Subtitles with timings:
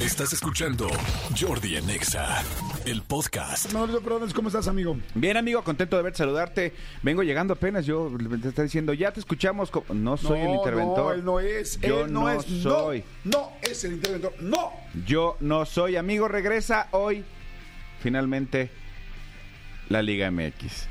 [0.00, 0.88] Estás escuchando
[1.38, 2.42] Jordi en Exa,
[2.86, 3.70] el podcast.
[3.74, 4.96] Mauricio Perdones, ¿cómo estás, amigo?
[5.14, 6.72] Bien, amigo, contento de verte, saludarte.
[7.02, 8.10] Vengo llegando apenas, yo
[8.40, 9.70] te está diciendo, ya te escuchamos.
[9.92, 11.04] No soy el interventor.
[11.04, 11.78] No, él no es.
[11.82, 12.46] Yo él no, no es.
[12.46, 13.04] soy.
[13.24, 14.34] No, no es el interventor.
[14.40, 14.72] No.
[15.06, 16.28] Yo no soy, amigo.
[16.28, 17.22] Regresa hoy,
[18.02, 18.70] finalmente,
[19.90, 20.88] la Liga MX.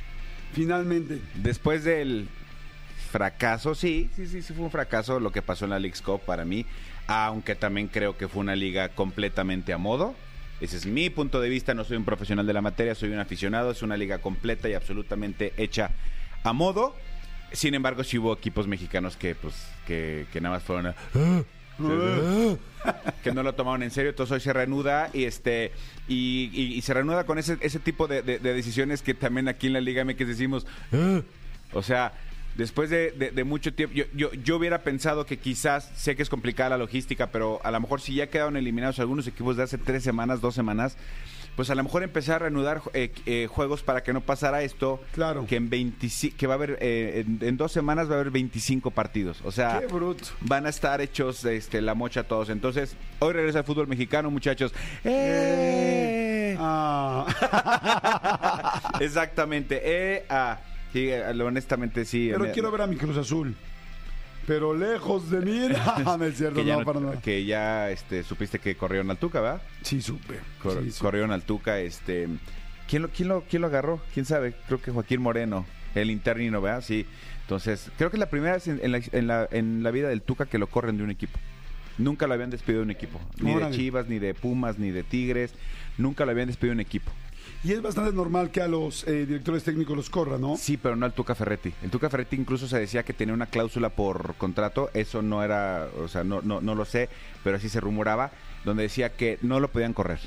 [0.54, 1.20] Finalmente.
[1.34, 2.30] Después del
[3.10, 6.22] fracaso, sí, sí, sí, sí fue un fracaso lo que pasó en la League's Cup
[6.22, 6.66] para mí,
[7.08, 10.16] aunque también creo que fue una liga completamente a modo.
[10.62, 13.20] Ese es mi punto de vista, no soy un profesional de la materia, soy un
[13.20, 15.92] aficionado, es una liga completa y absolutamente hecha
[16.44, 16.96] a modo.
[17.52, 19.56] Sin embargo, sí hubo equipos mexicanos que pues
[19.88, 20.96] que, nada más fueron a-
[23.24, 25.72] que no lo tomaron en serio, entonces hoy se reanuda y este
[26.08, 29.74] y, se reanuda con ese, ese tipo de, de- de decisiones que también aquí en
[29.74, 31.22] la Liga MX decimos, "Ah".
[31.74, 32.12] o sea,
[32.60, 36.22] después de, de- de mucho tiempo, yo, yo, yo hubiera pensado que quizás, sé que
[36.22, 39.64] es complicada la logística, pero a lo mejor si ya quedaron eliminados algunos equipos de
[39.64, 40.96] hace tres semanas, dos semanas,
[41.56, 45.02] pues a lo mejor empezar a reanudar eh, eh, juegos para que no pasara esto,
[45.12, 45.46] Claro.
[45.46, 48.32] que en 25, que va a haber, eh, en, en dos semanas va a haber
[48.32, 50.24] 25 partidos, o sea Qué bruto.
[50.42, 52.50] van a estar hechos este, la mocha todos.
[52.50, 54.74] Entonces, hoy regresa el fútbol mexicano, muchachos.
[55.04, 56.56] ¡Eh!
[56.60, 57.26] Ah.
[59.00, 59.82] Exactamente.
[59.84, 60.60] Eh, ah.
[60.94, 62.30] Sí, eh, honestamente sí.
[62.32, 63.56] Pero Me- quiero ver a mi Cruz Azul.
[64.48, 65.70] Pero lejos de mí.
[66.04, 67.22] No, no es cierto, que ya, no, para nada.
[67.22, 69.62] que ya este, supiste que corrieron al Tuca, ¿verdad?
[69.84, 70.36] Sí, supe.
[70.62, 71.00] Cor- Sí.
[71.00, 71.80] Corrieron al Tuca.
[71.80, 72.28] Este,
[72.90, 74.02] ¿quién, lo, quién, lo, ¿Quién lo agarró?
[74.14, 74.54] ¿Quién sabe?
[74.68, 75.66] Creo que Joaquín Moreno,
[75.96, 76.84] el internino, ¿verdad?
[76.84, 77.06] Sí.
[77.42, 80.08] Entonces, creo que es la primera vez en, en la, en, la, en la vida
[80.10, 81.38] del Tuca que lo corren de un equipo.
[81.98, 83.20] Nunca lo habían despedido de un equipo.
[83.42, 83.72] Ni Órale.
[83.72, 85.54] de Chivas, ni de Pumas, ni de Tigres.
[85.98, 87.12] Nunca lo habían despedido de un equipo.
[87.64, 90.56] Y es bastante normal que a los eh, directores técnicos los corra, ¿no?
[90.56, 91.74] Sí, pero no al Tuca Ferretti.
[91.84, 94.90] El Tuca Ferretti incluso se decía que tenía una cláusula por contrato.
[94.94, 97.10] Eso no era, o sea, no, no, no lo sé,
[97.44, 98.32] pero así se rumoraba,
[98.64, 100.20] donde decía que no lo podían correr.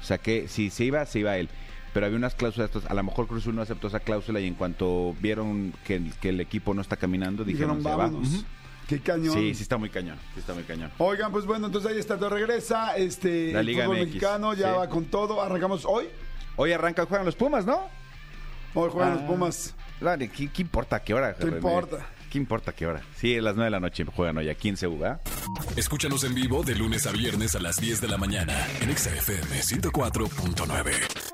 [0.00, 1.48] O sea, que si se iba, se iba él.
[1.94, 4.54] Pero había unas cláusulas, estos- a lo mejor Cruz no aceptó esa cláusula y en
[4.54, 8.04] cuanto vieron que, el- que el equipo no está caminando, dijeron, Dijeron, "Se va".
[8.08, 8.44] vámonos.
[8.88, 9.34] Qué cañón.
[9.34, 10.90] Sí, sí está muy cañón, sí está muy cañón.
[10.98, 12.96] Oigan, pues bueno, entonces ahí está, todo regresa.
[12.96, 14.78] Este, La el Liga fútbol MX, mexicano ya sí.
[14.78, 15.40] va con todo.
[15.40, 16.06] Arrancamos hoy.
[16.62, 17.88] Hoy arranca, juegan los Pumas, ¿no?
[18.74, 19.26] Hoy juegan los Ah.
[19.26, 19.74] Pumas.
[19.98, 21.32] Dale, ¿qué, qué importa qué hora?
[21.32, 21.56] ¿Qué René?
[21.56, 22.06] importa?
[22.30, 23.00] ¿Qué importa qué hora?
[23.16, 25.22] Sí, a las 9 de la noche juegan hoy aquí en CU, ¿verdad?
[25.76, 29.08] Escúchanos en vivo de lunes a viernes a las 10 de la mañana en Exa
[29.10, 31.29] FM 104.9.